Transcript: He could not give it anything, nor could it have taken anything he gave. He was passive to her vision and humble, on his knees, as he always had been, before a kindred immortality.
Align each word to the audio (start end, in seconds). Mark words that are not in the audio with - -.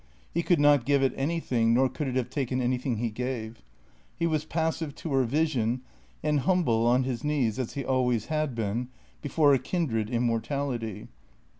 He 0.33 0.41
could 0.41 0.59
not 0.59 0.83
give 0.83 1.03
it 1.03 1.13
anything, 1.15 1.75
nor 1.75 1.87
could 1.87 2.07
it 2.07 2.15
have 2.15 2.31
taken 2.31 2.59
anything 2.59 2.97
he 2.97 3.11
gave. 3.11 3.61
He 4.17 4.25
was 4.25 4.45
passive 4.45 4.95
to 4.95 5.13
her 5.13 5.25
vision 5.25 5.81
and 6.23 6.39
humble, 6.39 6.87
on 6.87 7.03
his 7.03 7.23
knees, 7.23 7.59
as 7.59 7.73
he 7.73 7.85
always 7.85 8.25
had 8.25 8.55
been, 8.55 8.87
before 9.21 9.53
a 9.53 9.59
kindred 9.59 10.09
immortality. 10.09 11.07